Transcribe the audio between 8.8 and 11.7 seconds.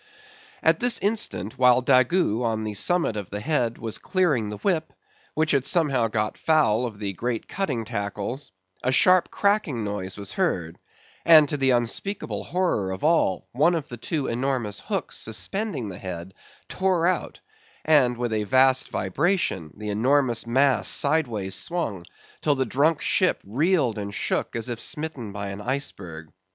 sharp cracking noise was heard; and to the